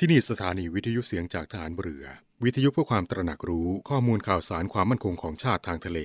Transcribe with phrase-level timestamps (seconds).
[0.00, 2.04] ที่นี่สถานีวิทยุเสียงจากฐานเรือ
[2.44, 5.98] วิทยุเพื่อความตระหนักรู้ข้อมูลข่าวสารความมั่นคงของชาติทางทะเล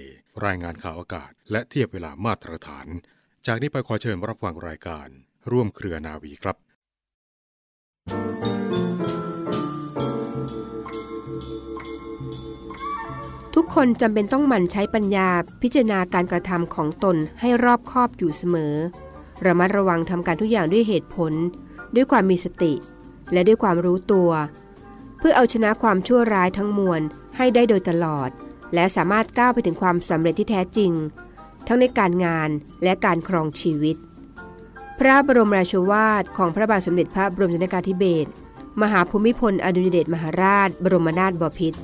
[0.45, 2.87] รายงานข่าวอากาศ และเทียบเวลามาตรฐาน
[3.47, 5.07] จากนี้ไปขอเชิญรับฟังรายการ
[5.51, 6.57] ร่วมเครือนาวีครับ
[13.55, 15.29] ทุกคนจำเป็นต้องหมั่นใช้ปัญญา
[15.61, 18.73] พิจารณาการกระทำของตนให้รอบคอบอยู่เสมอ
[19.45, 21.33] ระมัดระวังทำการทุกอย่างด้วยเหตุผล
[21.95, 22.73] ด้วยความมีสติ
[23.33, 24.31] และด้วยความรู้ตัว
[25.17, 27.01] เพื่อเอาชนะความชั่วร้ายทั้งมวล
[27.37, 28.29] ให้ได้โดยตลอด
[28.73, 30.91] และสามารถก้าวไปถึงความสำเร็จที่แท้จริง
[31.67, 32.49] ทั้งในการงาน
[32.83, 33.95] และการครองชีวิต
[34.99, 38.29] พระบรมราชวาทของพระบาทสมเด็จพระบรมชนกาธิเบศร
[38.81, 41.79] มหาภูมิพลอดุลยเดชมหาราช บรมนาถบพิตร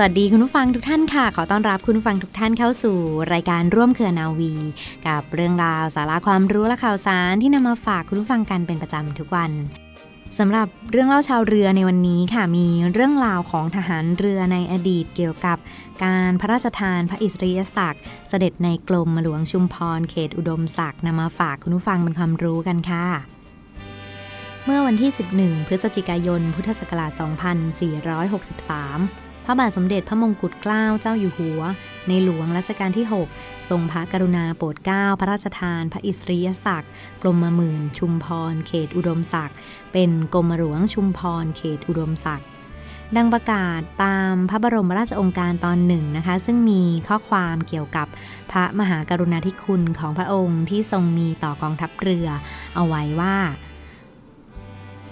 [0.00, 2.96] สวัสดีคุณผู้ฟังทุกท่านค่ะ ขอต้อนรับคุณผู้ฟังทุกท่านเข้าสู่
[3.32, 4.54] รายการร่วมเครือนาวี
[5.06, 9.50] กับเรื่องราวสาระความรู้และข่าวสารที่นำมาฝากคุณผู้ฟังกันเป็นประจำทุกวัน
[10.38, 15.58] สำหรับเรื่องเล่าชาวเรือในวันนี้ค่ะมีเรื่องราวของทหารเรือในอดีตเกี่ยวกับ
[16.04, 23.06] การพระราชทานพระอิสริยศักดิ์เสด็จในกรมหลวงชุมพรเขตอุดมศักดิ์นำมาฝากคุณผู้ฟังเป็นความรู้กันค่ะ
[24.64, 31.60] เมื่อวันที่ 11 พฤศจิกายน พุทธศักราช 2463 ระบาทสมเด็จพระมงกุฎเกล้าเจ้าอยู่หัว
[32.08, 36.90] ในหลวงรัชกาลที่ 6 ทรงพระกรุณาโปรดเกล้าพระราชทาน พระอิสริยศักดิ์
[37.22, 39.56] กรมหมื่น ชุมพร เขตอุดมศักดิ์
[39.92, 42.48] เป็นกรมหลวงชุมพร เขตอุดมศักดิ์
[43.16, 48.06] ดังประกาศตามพระบรมราชองค์การตอนหนึ่งนะคะ ซึ่งมีข้อความเกี่ยวกับ
[48.50, 52.28] พระมหากรุณาธิคุณของพระองค์ที่ทรงมีต่อกองทัพเรือ
[52.74, 53.36] เอาไว้ว่า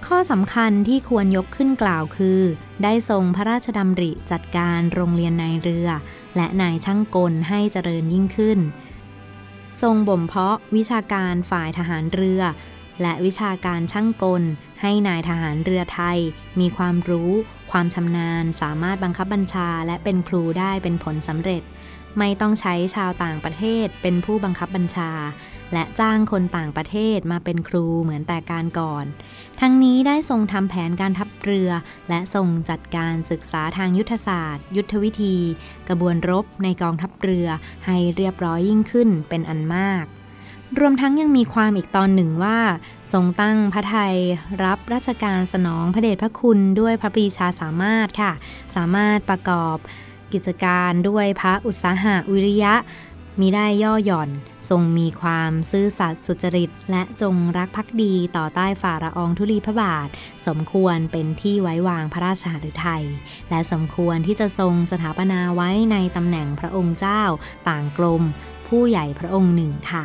[0.07, 2.41] ข้อสำคัญที่ควรยกขึ้นกล่าวคือ
[2.83, 5.89] ได้ทรงพระราชดำริจัดการโรงเรียนนายเรือ
[6.37, 8.59] และนายช่างกลให้เจริญยิ่งขึ้น
[9.83, 12.43] ทรงบ่มเพาะวิชาการฝ่ายทหารเรือ
[13.03, 14.43] และวิชาการช่างกล
[14.83, 16.19] ให้นายทหารเรือไทย
[16.61, 17.31] มีความรู้
[17.71, 21.63] ความชำนาญ สามารถบังคับบัญชาและเป็นครูได้เป็นผลสำเร็จ
[22.19, 25.11] ไม่ต้องใช้ชาวต่างประเทศเป็นผู้บังคับบัญชา
[25.73, 29.05] และจ้างคนต่างประเทศมาเป็นครูเหมือนแต่การก่อน
[29.61, 31.71] ทั้งนี้ได้ทรงทำแผนการทัพเรือ
[32.09, 35.37] และทรงจัดการศึกษาทางยุทธศาสตร์ ยุทธวิธี
[35.89, 37.49] กระบวนรบในกองทัพเรือ
[37.87, 40.07] ให้เรียบร้อยยิ่งขึ้นเป็นอันมาก
[40.79, 42.59] รวมทั้งยังมีความอีกตอนหนึ่งว่า
[43.13, 44.17] ทรงตั้งพระไทย
[44.65, 48.33] รับราชการสนองพระเดชพระคุณด้วยพระปีชาสามารถค่ะ
[48.75, 49.77] สามารถประกอบ
[50.33, 52.75] กิจการด้วยพระอุตสาหะวิริยะ
[53.41, 54.31] มีได้ย่อหย่อน
[54.71, 60.09] ทรงมีความซื่อสัตย์สุจริต และจงรักภักดีต่อใต้ฝ่าละอองธุลีพระบาท
[60.47, 63.05] สมควรเป็นที่ไว้วางพระราชหฤทัย
[63.51, 67.23] และสมควรที่จะทรงสถาปนาไว้ในตำแหน่งพระองค์เจ้า
[67.69, 68.23] ต่างกลม
[68.67, 70.05] ผู้ใหญ่พระองค์หนึ่งค่ะ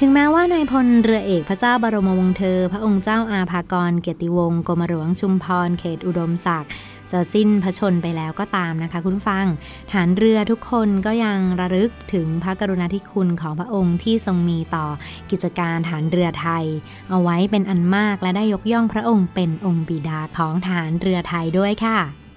[0.00, 6.70] ถึงแม้ว่านายพลเรือเอกพระเจ้าบรมวงศ์เธอ พระองค์เจ้าอาภากรเกียรติวงศ์กรมหลวงชุมพรเขตอุดมศักดิ์
[7.12, 9.46] จะสิ้นพระชนไปแล้วก็ตามนะคะคุณฟัง
[9.92, 14.86] ฐานเรือทุกคนก็ยังระลึกถึงพระกรุณาธิคุณของพระองค์ที่ทรงมีต่อ
[15.30, 16.64] กิจการฐานเรือไทย
[17.10, 22.27] เอาไว้เป็นอันมากและได้ยกย่องพระองค์เป็นองค์บิดาของฐานเรือไทยด้วยค่ะ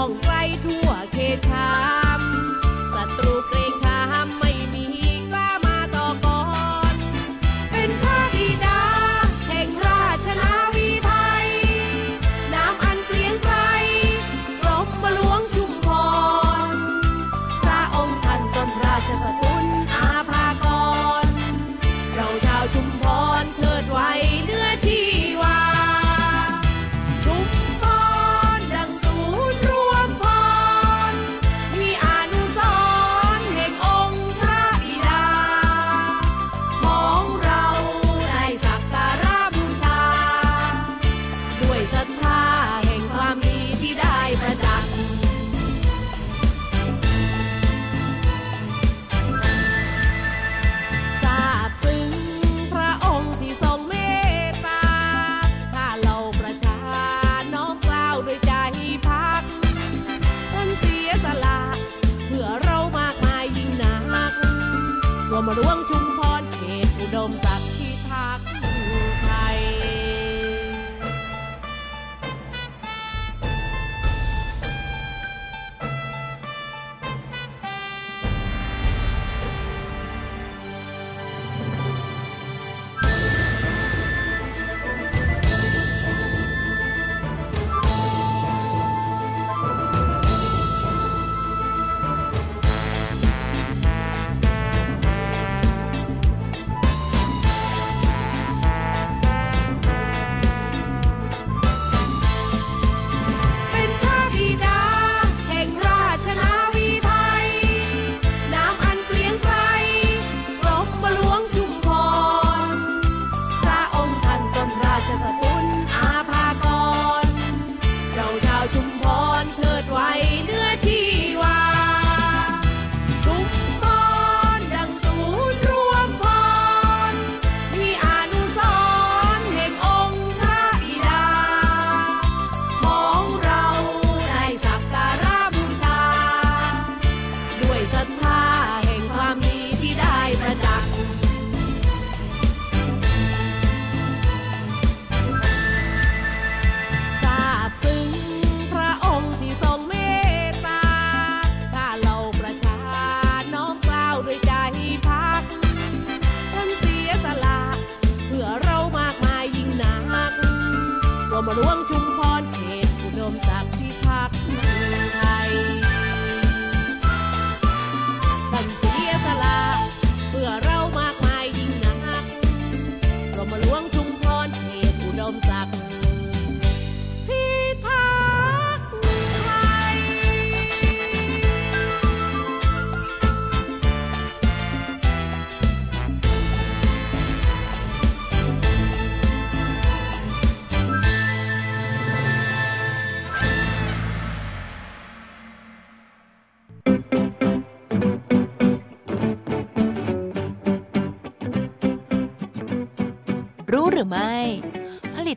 [0.00, 0.89] long white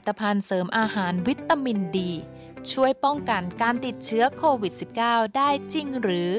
[0.08, 2.12] ตภัณฑ์เสริมอาหารวิตามินดี
[2.72, 6.32] ช่วยป้องกันการติดเชื้อโควิด -19 ได้จริงหรือ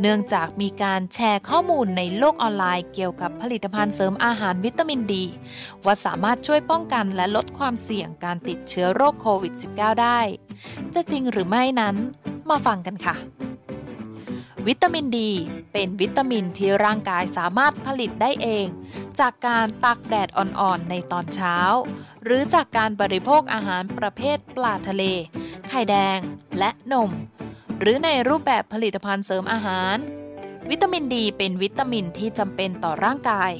[0.00, 5.24] เนื่องจากมีการแชร์ข้อมูลในโลกออนไลน์เกี่ยวกับผลิตภัณฑ์เสริมอาหารวิตามินดี
[5.84, 10.20] ว่าสามารถช่วยป้องกันและลดความเสี่ยงการติดเชื้อโรคโควิด -19 ได้
[10.94, 11.96] จะจริงหรือไม่นั้น
[12.48, 13.16] มาฟังกันค่ะ
[14.66, 15.30] วิตามินดี
[15.72, 18.66] เป็นวิตามินที่ร่างกายสามารถผลิตได้เอง
[19.20, 21.56] จากการตากแดดอ่อนๆในตอนเช้า
[22.24, 25.02] หรือจากการบริโภคอาหารประเภทปลาทะเล
[25.68, 26.18] ไข่แดง
[26.58, 27.10] และนม
[27.80, 29.96] หรือในรูปแบบผลิตภัณฑ์เสริมอาหาร
[30.70, 33.52] วิตามินดีเป็นวิตามินที่จำเป็นต่อร่างกาย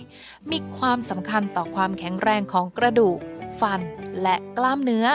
[0.51, 3.19] มีความสำคัญต่อความแข็งแรงของกระดูก
[3.61, 3.81] ฟัน
[4.23, 5.07] และกล้ามเนื้อ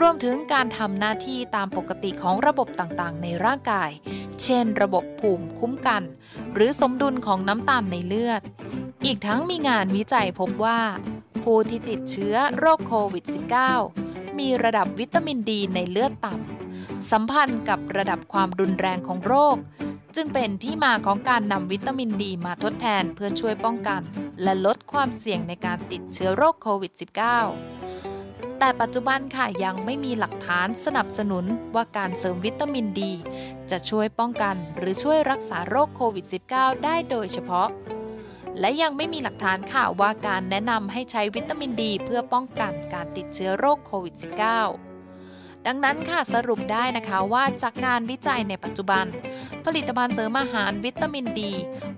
[0.00, 3.90] รวมถึงการทำหน้าที่ตามปกติของระบบต่างๆ ในร่างกาย
[4.42, 6.02] เช่น ระบบภูมิคุ้มกัน
[6.54, 8.42] หรือสมดุลของน้ำตาลในเลือด
[9.04, 10.80] อีกทั้งมีงานวิจัยพบว่า
[11.42, 13.24] ผู้ที่ติดเชื้อโรคโควิด
[13.80, 19.56] -19 มีระดับวิตามินดีในเลือดต่ำ สัมพันธ์กับระดับความรุนแรงของโรค
[20.16, 24.00] จึงเป็นที่มาของการนำวิตามินดีมาทดแทนเพื่อช่วยป้องกัน
[24.42, 27.81] และลดความเสี่ยงในการติดเชื้อโรคโควิด -19
[28.64, 33.12] แต่ปัจจุบันค่ะยังไม่มีหลักฐานสนับสนุนว่าการเสริมวิตามินดี
[33.70, 37.68] จะช่วยป้องกันหรือช่วยรักษาโรคโควิด -19 ได้โดยเฉพาะ
[38.60, 44.91] และยังไม่มีหลักฐานค่ะว่าการแนะนำให้ใช้วิตามินดี เพื่อป้องกันการติดเชื้อโรคโควิด -19
[45.66, 49.04] ดังนั้นค่ะสรุปได้นะคะว่าจากงานวิจัยในปัจจุบัน
[49.64, 51.52] ผลิตภัณฑ์เสริมอาหารวิตามินดี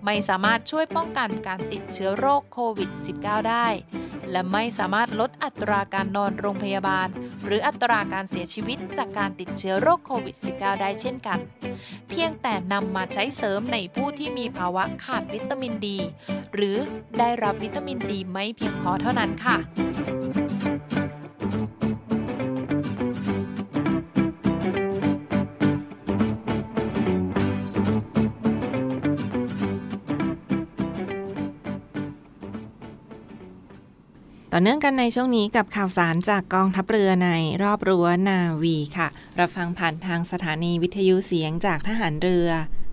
[0.05, 2.91] ไม่สามารถช่วยป้องกันการติดเชื้อโรคโควิด
[3.21, 3.67] -19 ได้
[4.31, 7.09] และไม่สามารถลดอัตราการนอนโรงพยาบาล
[7.45, 11.39] หรืออัตราการเสียชีวิตจากการติดเชื้อโรคโควิด -19 ได้เช่นกัน
[12.09, 15.99] เพียงแต่นำมาใช้เสริมในผู้ที่มีภาวะขาดวิตามินดี
[16.55, 16.77] หรือ
[17.19, 19.57] ได้รับวิตามินดีไม่เพียงพอเท่านั้นค่ะ
[34.57, 37.31] ต่อเนื่องกันในช่วงนี้กับข่าวสารจากกองทัพเรือใน
[37.63, 39.09] รอบรั้วนาวีค่ะ
[39.41, 42.49] รับฟังผ่านทางสถานีวิทยุเสียงจากทหารเรือ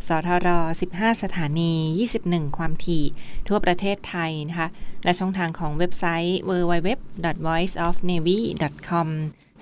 [0.07, 0.47] สทร
[0.87, 1.73] 15 สถานี
[2.13, 3.03] 21 ความถี่
[3.47, 4.67] ทั่วประเทศไทยนะคะ
[5.03, 9.07] และช่องทางของเว็บไซต์ www.voiceofnavy.com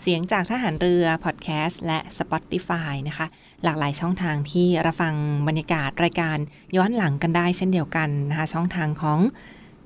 [0.01, 3.27] เสียงจากทหารเรือ พอดแคสต์ และ Spotify นะคะ
[3.63, 5.15] หลากหลายช่องทางที่รับฟัง
[5.47, 6.37] บรรยากาศรายการ
[6.75, 9.19] ย้อนหลังกันได้เช่นเดียวกันนะคะ ช่องทางของ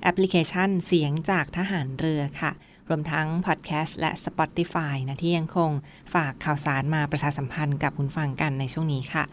[0.04, 2.52] แอปพลิเคชันเสียงจากทหารเรือค่ะ
[2.90, 5.72] รวมทั้งพอดแคสต์และ Spotify นะที่ยังคง
[6.14, 9.24] ฝากข่าวสารมาประชาสัมพันธ์กับคุณฟังกันในช่วงนี้ค่ะ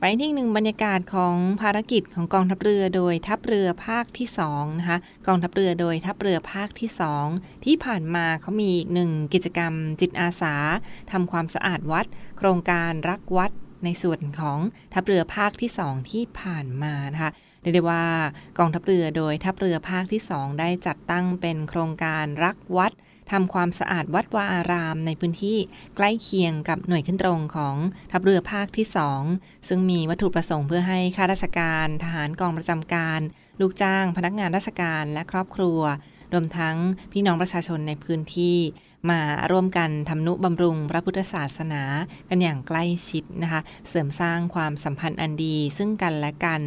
[0.00, 6.90] ไปที่หนึ่งบรรยากาศของภารกิจของกองทัพเรือโดยทัพเรือภาคที่2นะคะกองทัพเรือโดยทัพเรือภาคที่
[7.28, 10.54] 2 ที่ผ่านมาเขามีอีกหนึ่งกิจกรรมจิตอาสา
[11.12, 12.06] ทำความสะอาดวัด
[12.38, 13.50] โครงการรักวัด
[13.84, 14.58] ในส่วนของ
[14.94, 17.30] ทัพเรือภาคที่ 2 ที่ผ่านมานะคะ
[17.66, 18.04] เรียกได้ว่า
[18.58, 22.92] กองทัพเรือโดยทัพเรือภาคที่ 2 ได้จัดตั้งเป็นโครงการรักวัด
[23.30, 25.58] ทำความสะอาดวัดวาอารามในพื้นที่
[25.96, 27.76] ใกล้เคียงกับหน่วยขึ้นตรงของ
[28.12, 28.86] ทัพเรือภาคที่
[29.26, 33.20] 2 ซึ่งมีวัตถุประสงค์เพื่อให้ข้าราชการ ทหารกองประจำการ
[33.60, 35.80] ลูกจ้าง พนักงานราชการและครอบครัว
[36.32, 36.76] รวมทั้ง
[37.12, 38.56] พี่น้องประชาชนในพื้นที่
[39.10, 39.20] มา
[39.50, 41.82] ร่วมกันทำนุบำรุงพระพุทธศาสนา
[42.28, 46.62] กันอย่างใกล้ชิดนะคะ เสริมสร้างความสัมพันธ์อันดีซึ่งกันและกัน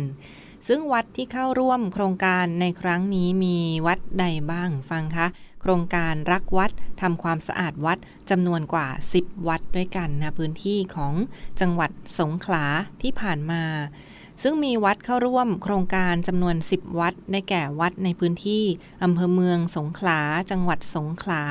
[0.67, 5.27] ซึ่งวัดที่เข้าร่วมโครงการในครั้งนี้มีวัดใดบ้างฟังคะ
[5.61, 7.97] โครงการรักวัดทำความสะอาดวัด
[8.29, 8.87] จำนวนกว่า
[9.17, 11.13] 10 วัดด้วยกันนะพื้นที่ของ
[11.61, 12.65] จังหวัดสงขลา
[13.01, 13.63] ที่ผ่านมา
[14.43, 18.63] ซึ่งมีวัดเข้าร่วมโครงการจำนวน 10 วัดได้แก่วัดในพื้นที่
[19.03, 20.19] อำเภอเมืองสงขลา
[20.51, 21.41] จังหวัดสงขลา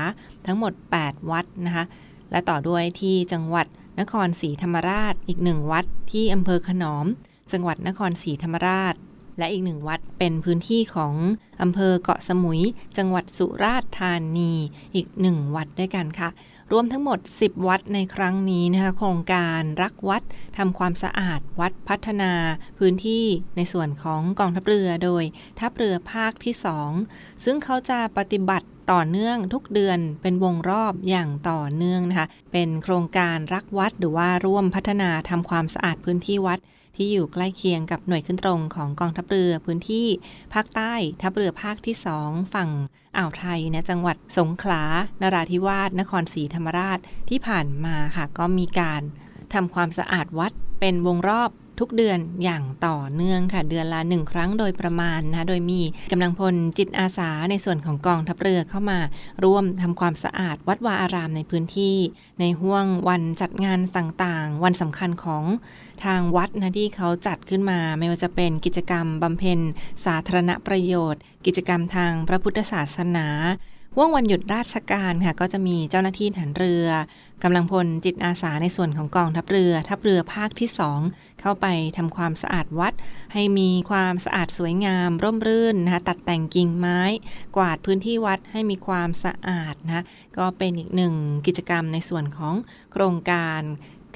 [0.46, 0.72] ทั้งหมด
[1.02, 1.84] 8 วัดนะคะ
[2.30, 3.66] และต่อด้วยที่จังหวัด
[4.00, 7.06] นครศรีธรรมราชอีกหนึ่งวัดที่อำเภอขนอม
[7.52, 8.94] จังหวัดนครศรีธรรมราช
[9.38, 11.14] และอีกหนึ่งวัดเป็นพื้นที่ของ
[11.62, 12.62] อำเภอเกาะสมุย
[12.98, 14.52] จังหวัดสุราษฎร์ธานี
[14.94, 16.28] อีกหนึ่งวัดด้วยกันค่ะ
[16.72, 20.22] รวมทั้งหมด 10 วัดในครั้งนี้นะคะโครงการรักวัด
[20.58, 22.32] ทำความสะอาดวัดพัฒนา
[22.78, 23.24] พื้นที่
[23.56, 25.24] ในส่วนของกองทัพเรือโดย
[25.58, 26.54] ทัพเรือภาคที่
[26.98, 36.58] 2 ซึ่งเขาจะปฏิบัติต่อเนื่องทุกเดือนเป็นวงรอบอย่างต่อเนื่องนะคะ เป็นโครงการรักวัดหรือว่าร่วมพัฒนาทำความสะอาดพื้นที่วัด
[36.98, 40.06] ที่อยู่ใกล้เคียงกับหน่วยขึ้นตรงของกองทัพเรือพื้นที่
[40.54, 42.70] ภาคใต้ทัพเรือภาคที่2ฝั่ง
[43.16, 44.82] อ่าวไทยนะจังหวัดสงขลา
[45.22, 46.98] นราธิวาสนครศรีธรรมราช
[47.30, 49.02] ที่ผ่านมาค่ะก็มีการ
[49.54, 55.80] ทำความสะอาดวัดเป็นวงรอบ ทุกเดือนอย่างต่อเนื่องค่ะ เดือนละหนึ่งครั้งโดยประมาณนะโดยมี
[56.12, 58.98] กำลังพลจิตอาสาในส่วนของกองทัพเรือเข้ามา
[59.44, 61.96] ร่วมทำความสะอาดวัดวาอารามในพื้นที่
[62.40, 65.44] ในห่วงวันจัดงานต่างๆ วันสำคัญของ
[66.04, 69.58] ทางวัดนะที่เขาจัดขึ้นมา ไม่ว่าจะเป็นกิจกรรมบำเพ็ญ
[70.04, 73.26] สาธารณประโยชน์ กิจกรรมทางพระพุทธศาสนา
[73.94, 76.88] ห่วงวันหยุดราชการค่ะ ก็จะมีเจ้าหน้าที่ฐานเรือ
[77.42, 80.68] กำลังพลจิตอาสาในส่วนของกองทัพเรือ ทัพเรือภาคที่
[81.04, 81.66] 2 เข้าไป
[81.96, 82.94] ทำความสะอาดวัด
[83.32, 87.00] ให้มีความสะอาดสวยงาม ร่มรื่นนะคะตัดแต่งกิ่งไม้
[87.56, 90.04] กวาดพื้นที่วัดให้มีความสะอาดนะ
[90.38, 91.14] ก็เป็นอีกหนึ่ง
[91.46, 92.54] กิจกรรมในส่วนของ
[92.92, 93.60] โครงการ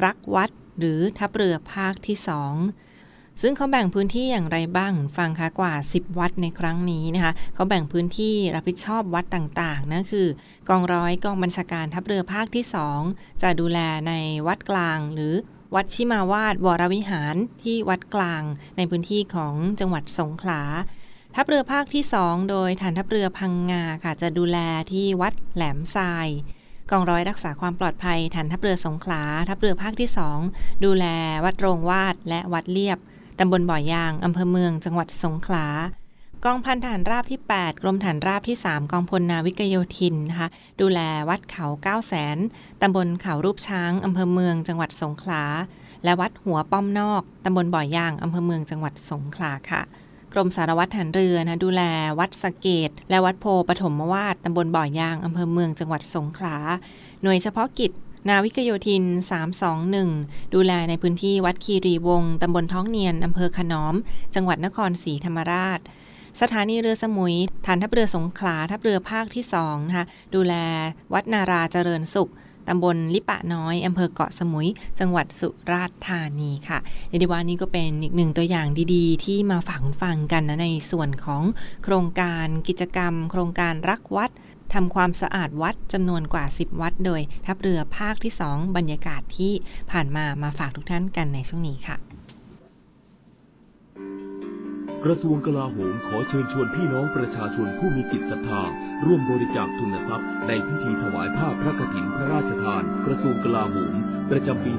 [0.04, 2.91] รักวัด หรือทัพเรือภาคที่ 2
[3.40, 10.26] ซึ่งเขาแบ่งพื้นที่อย่างไรบ้างฟังคะกว่า 10 วัดในครั้งนี้นะคะเขาแบ่งพื้นที่รับผิดชอบวัดต่างๆนั่นคือ
[10.68, 12.64] กองร้อยกองบัญชาการทัพเรือภาคที่
[13.04, 14.12] 2 จะดูแลใน
[14.46, 15.34] วัดกลาง หรือ
[15.74, 18.42] วัดชิมาวาดวรวิหารที่วัดกลาง
[18.76, 20.62] ในพื้นที่ของจังหวัดสงขลา
[21.36, 24.58] ทัพเรือภาคที่ 2 โดยฐานทัพเรือพังงาค่ะจะดูแล
[24.92, 26.28] ที่วัดแหลมทราย
[26.90, 30.08] กองร้อยรักษาความปลอดภัยฐานทัพเรือสงขลา ทัพเรือภาคที่
[30.46, 31.06] 2 ดูแล
[31.44, 32.98] วัดโรงวาดและวัดเลียบ
[33.38, 35.66] ตำบลบ่อยางอำเภอเมือง จังหวัดสงขลา
[36.44, 40.48] กองพันฐานราบที่ 8 กรมฐานราบที่ 3 กองพลนาวิกโยธินนะคะ
[40.80, 42.38] ดูแลวัดเขา9 0 0แสน
[42.82, 45.44] ตำบลเขารูปช้างอำเภอเมือง จังหวัดสงขลา
[46.04, 49.82] และวัดหัวป้อมนอกตำบลบ่อยางอำเภอเมือง จังหวัดสงขลาค่ะ
[50.32, 51.82] กรมสารวัตรฐานเรือนะดูแล
[52.18, 56.56] วัดสะเกต และวัดโพปฐมวาดตำบลบ่อยางอำเภอเมือง จังหวัดสงขลา
[57.22, 57.92] หน่วยเฉพาะกิจ
[58.28, 59.04] นาวิกโยธิน
[59.78, 63.94] 321 ดูแลในพื้นที่วัดคีรีวงตำบลท้องเนียน อำเภอขนอม
[64.34, 65.78] จังหวัดนครศรีธรรมราช
[66.40, 67.36] สถานีเรือสมุย
[67.66, 70.54] ฐานทัพเรือสงขลา ทัพเรือภาคที่2นะคะ ดูแล
[71.12, 72.30] วัดนาราเจริญสุข
[72.68, 74.68] ตำบลลิปะน้อย อำเภอเกาะสมุย
[75.00, 81.42] จังหวัดสุราษฎร์ธานีค่ะ ในดีวานี้ก็เป็นอีกหนึ่งตัวอย่างดีๆ ที่มาฝากฟังกันนะในส่วนของ
[81.84, 84.30] โครงการกิจกรรม โครงการรักวัด
[84.74, 89.52] ทำความสะอาดวัดจำนวนกว่า 10 วัด โดยทัพเรือภาคที่ 2 บรรยากาศที่
[89.90, 91.96] ผ่านมามาฝากทุกท่านกันในช่วงนี้ค่ะ
[95.04, 98.62] กระทรวงกลาโหมขอเชิญชวนพี่น้องประชาชนผู้มีจิตศรัทธา
[99.04, 103.94] ร่วมบริจาคทุนทรัพย์ ในพิธีถวายผ้าพระกฐินพระราชทาน กระทรวงกลาโหม
[104.30, 104.72] ประจำปี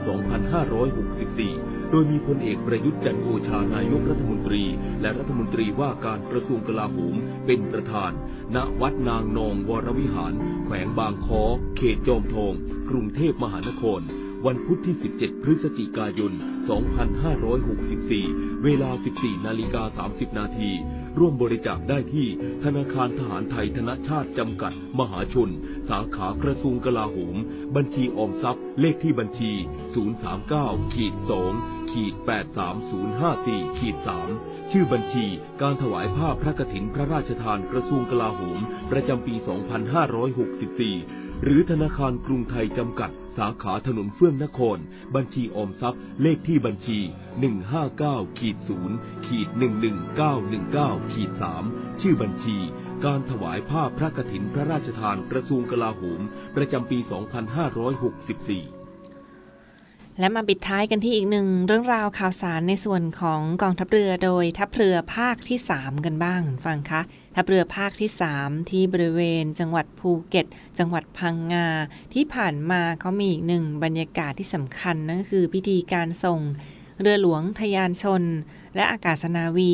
[1.23, 4.63] 2564 โดยมีพลเอกประยุทธ์จันโอชานายกรัฐมนตรี
[5.01, 8.11] และรัฐมนตรีว่าการกระทรวงกลาโหมเป็นประธาน
[8.55, 10.33] ณ วัดนางนองวรวิหาร
[10.65, 11.43] แขวงบางคอ
[11.77, 12.53] เขตจอมทอง
[12.89, 14.01] กรุงเทพมหานคร
[14.45, 16.31] วันพุธที่ 17 พฤศจิกายน
[17.87, 20.71] 2564 เวลา 14 นาฬิกา 30 นาที
[21.19, 22.27] ร่วมบริจาคได้ที่
[22.63, 25.49] ธนาคารทหารไทยธนชาติจำกัด มหาชน
[25.89, 27.35] สาขากระทรวงกลาโหม
[27.75, 29.51] บัญชีออมทรัพย์ เลขที่บัญชี
[30.33, 32.13] 039-2 ขีด
[32.95, 33.95] 83054ขีด
[34.33, 35.25] 3ชื่อบัญชี
[35.61, 38.59] การถวายผ้าพระกฐินพระราชทานกระทรวงกลาโหม
[38.91, 39.35] ประจำปี
[40.59, 44.77] 2564 หรือธนาคารกรุงไทยจำกัด สาขาถนนเฟื่องนคร
[45.15, 46.99] บัญชีออมทรัพย์ เลขที่บัญชี
[47.73, 48.57] 159ขีด
[48.91, 49.47] 0ขีด
[50.29, 51.31] 11919ขีด
[51.65, 52.57] 3ชื่อบัญชี
[53.05, 56.21] การถวายผ้าพระกฐินพระราชทานกระทรวงกลาโหม
[56.55, 58.82] ประจำปี 2564
[60.19, 67.01] และมาปิดท้ายกันที่อีกหนึ่งเรื่องราวข่าวสารในส่วนของกองทัพเรือโดยทัพเรือภาคที่ 3 กันบ้างฟังคะ
[67.35, 70.45] ทัพเรือภาคที่ 3 ที่บริเวณ จังหวัดภูเก็ต
[70.79, 71.67] จังหวัดพังงา
[72.13, 76.39] ที่ผ่านมาเขามีอีกหนึ่งบรรยากาศที่สำคัญนั่นก็คือพิธีการส่ง
[77.01, 78.23] เรือหลวงทยานชน
[78.75, 79.73] และอากาศนาวี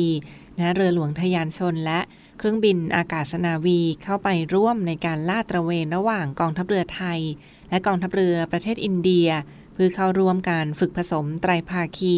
[0.58, 2.00] นะเรือหลวงทยานชนและ
[2.38, 7.20] เครื่องบินอากาศนาวีเข้าไปร่วมในการลาดตระเวนระหว่างกองทัพเรือไทย
[7.70, 9.28] และกองทัพเรือประเทศอินเดีย
[9.74, 12.16] เพื่อเข้าร่วมการฝึกผสมไตรภาคี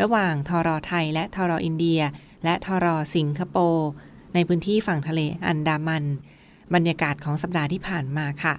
[0.00, 2.00] ระหว่างทรอไทยและทรออินเดีย
[2.44, 3.88] และทรอสิงคโปร์
[4.34, 6.04] ในพื้นที่ฝั่งทะเลอันดามัน
[6.74, 8.54] บรรยากาศของสัปดาห์ที่ผ่านมาค่ะ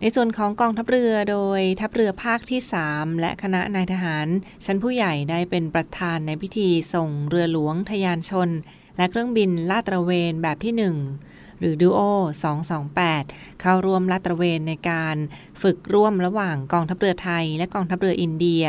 [0.00, 4.26] ในส่วนของกองทัพเรือโดยทัพเรือภาคที่ 3 และคณะนายทหาร
[4.64, 8.50] ชั้นผู้ใหญ่ได้เป็นประธานในพิธีส่งเรือหลวงทยานชน
[8.96, 11.27] และเครื่องบินลาดตระเวนแบบที่ 1
[11.58, 12.00] หรือดูโอ
[12.80, 15.16] 228 เข้าร่วมลาดตระเวนในการ
[15.62, 18.64] ฝึกร่วมระหว่างกองทัพเรือไทย และกองทัพเรืออินเดีย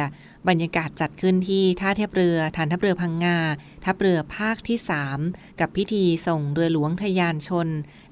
[0.49, 3.37] บรรยากาศจัดขึ้นที่ท่าเทียบเรือฐานทัพเรือพังงา
[3.85, 4.77] ทัพเรือภาคที่
[5.17, 7.67] 3 กับพิธีส่งเรือหลวงทยานชน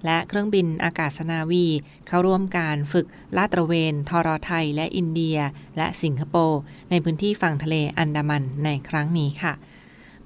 [0.05, 1.65] และเครื่องบินอากาศนาวี
[2.07, 3.05] เข้าร่วมการฝึก
[3.37, 5.37] ลาดตระเวนทรอไทยและอินเดีย
[5.77, 6.59] และสิงคโปร์
[6.89, 9.53] ในพื้นที่ฝั่งทะเลอันดามันในครั้งนี้ค่ะ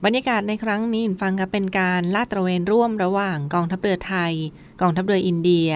[0.06, 4.34] บรรยากาศในครั้งนี้ฟังกับเป็นการลาดตระเวนร่วมระหว่างกองทัพเรือไทย
[4.82, 5.70] กองทัพเรืออินเดีย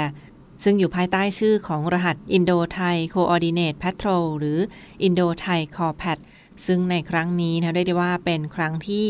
[0.64, 4.60] ซึ่งอยู่ภายใต้ชื่อของรหัส Indo Thai Coordinate Patrol หรือ
[5.08, 6.20] Indo Thai Corpat
[6.66, 9.06] ซึ่งในครั้งนี้นะได้ได้ว่าเป็นครั้งที่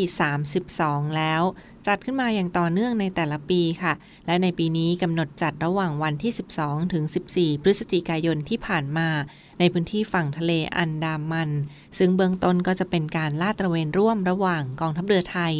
[0.56, 1.41] 32 แล้ว
[1.88, 3.93] จัดขึ้นมาอย่างต่อเนื่องในแต่ละปีค่ะ
[4.25, 9.10] และในปีนี้กำหนดจัดระหว่างวันที่ 12 ถึง 14 พฤศจิกายนที่ผ่านมา
[9.59, 11.51] ในพื้นที่ฝั่งทะเลอันดามัน
[11.97, 15.53] ซึ่งเบื้องต้นก็จะเป็นการลาดตระเวนร่วมระหว่างกองทัพเรือไทย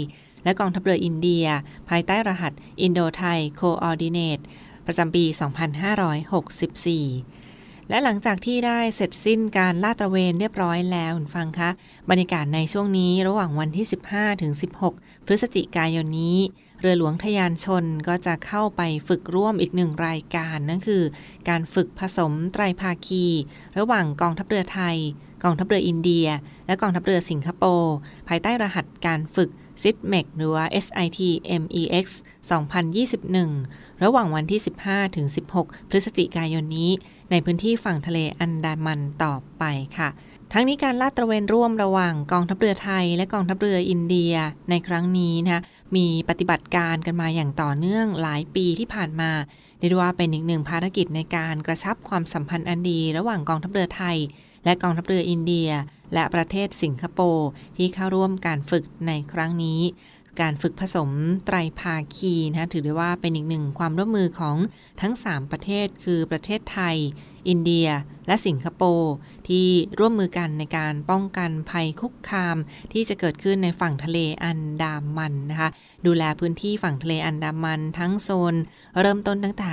[0.43, 1.45] และกองทัพเรืออินเดีย
[1.89, 2.53] ภายใต้รหัส
[2.86, 4.43] Indo Thai Coordinate
[4.86, 5.23] ประจำปี
[6.89, 7.35] 2564
[7.89, 11.69] และหลังจากที่ได้เสร็จสิ้นการลาดตระเวนเรียบร้อยแล้วคุณฟังคะ
[12.10, 14.54] บรรยากาศในช่วงนี้ระหว่างวันที่ 15 ถึง
[14.89, 16.38] 16 พฤศจิกายนนี้
[16.82, 21.04] เรือหลวงทยานชนก็จะเข้าไปฝึกร่วมอีกหนึ่งรายการ นั่นคือ
[21.50, 23.26] การฝึกผสมไตรภาคี
[23.78, 24.98] ระหว่างกองทัพเรือไทย
[25.43, 26.28] กองทัพเรืออินเดีย
[26.67, 27.95] และกองทัพเรือสิงคโปร์
[28.28, 29.50] ภายใต้รหัสการฝึก
[29.84, 32.06] SITMEX หรือว่า SITMEX
[32.86, 36.91] 2021 ระหว่างวันที่ 15 ถึง 16 พฤศจิกายนนี้
[37.32, 39.64] ในพื้นที่ฝั่งทะเลอันดามันต่อไป
[39.98, 40.10] ค่ะ
[40.54, 44.34] ทั้งนี้การลาดตระเวนร่วมระหว่างกองทัพเรือไทย และกองทัพเรืออินเดีย
[44.70, 45.62] ในครั้งนี้นะคะ
[45.96, 49.32] มีปฏิบัติการกันมาอย่างต่อเนื่องหลายปีที่ผ่านมา
[49.80, 54.18] เรียกว่าเป็นอีกหนึ่งภารกิจในการกระชับความสัมพันธ์อันดี ระหว่างกองทัพเรือไทย
[54.66, 55.70] และกองทัพเรืออินเดีย
[56.14, 59.80] และประเทศสิงคโปร์ที่เข้าร่วมการฝึกในครั้งนี้
[60.41, 61.10] การฝึกผสม
[61.45, 64.58] ไตรภาคีนะถือได้ว่าเป็นอีกหนึ่งความร่วมมือของ
[65.02, 66.98] ทั้ง 3 ประเทศคือประเทศไทย
[67.50, 67.88] อินเดีย
[68.28, 69.13] และสิงคโปร์
[69.48, 69.67] ที่
[70.00, 72.58] ร่วมมือกันในการป้องกันภัยคุกคาม
[72.93, 75.69] ที่จะเกิดขึ้นในฝั่งทะเลอันดามันนะคะ
[76.06, 78.56] ดูแลพื้นที่ฝั่งทะเลอันดามันทั้งโซน
[79.02, 79.71] เริ่มต้นตั้งแต่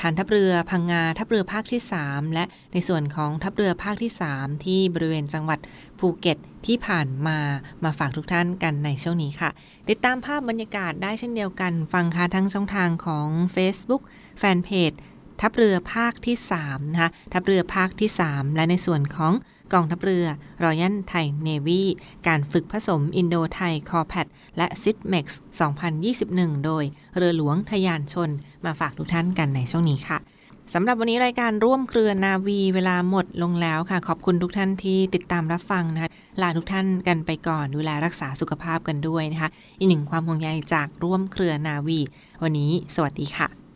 [0.00, 5.58] ฐานทัพเรือพังงาทัพเรือภาคที่ 3 และในส่วนของทัพเรือภาคที่ 3 ที่บริเวณจังหวัด
[5.98, 7.38] ภูเก็ตที่ผ่านมา
[7.84, 9.50] มาฝากทุกท่านกันในช่วงนี้ค่ะ
[9.88, 14.02] ติดตามภาพบรรยากาศได้เช่นเดียวกัน ฟังค่ะทั้งช่องทางของ Facebook
[14.38, 14.92] แฟนเพจ
[15.40, 19.32] ทัพเรือภาคที่3นะคะทัพเรือภาคที่ 3 และในส่วนของ
[19.72, 20.26] กองทัพเรือ
[20.62, 21.82] รอยัลไทยเนวี
[22.26, 25.40] การฝึกผสมอินโดไทยคอแพดและซิดเม็กซ์
[26.00, 26.84] 2021 โดย
[27.16, 28.30] เรือหลวงทยานชน
[28.64, 30.18] มาฝากทุกท่านกันในช่วงนี้ค่ะ
[30.74, 36.10] สำหรับวันนี้รายการร่วมเครือนาวีเวลาหมดลงแล้วค่ะ ขอบคุณทุกท่านที่ติดตามรับฟังนะคะ
[36.42, 41.98] ลาทุกท่านกันไปก่อนดูแลรักษาสุขภาพกันด้วยนะคะ อีกหนึ่งความห่วงใยจากร่วมเครือนาวี
[42.42, 43.69] วันนี้ สวัสดีค่ะ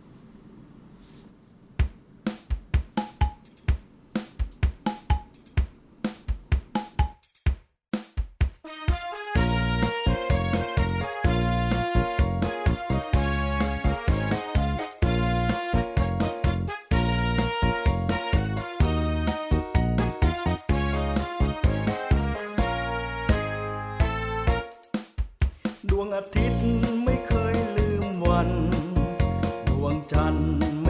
[25.97, 26.63] ดวงอาทิตย์
[27.05, 28.49] ไม่เคยลืมวัน
[29.69, 30.84] ดวงจันทร์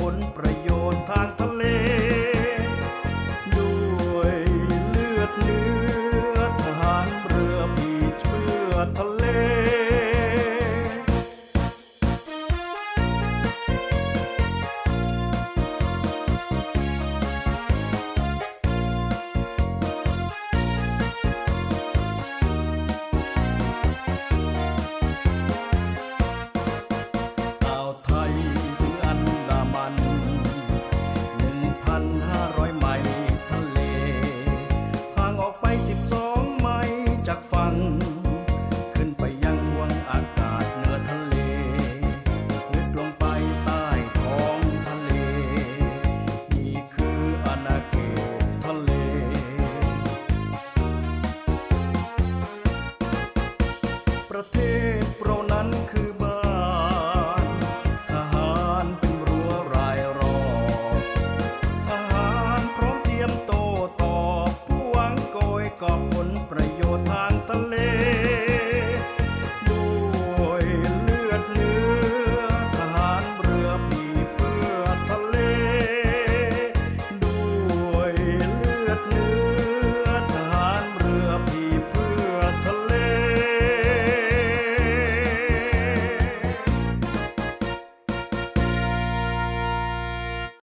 [0.00, 1.62] ผลประโยชน์ทางทะเล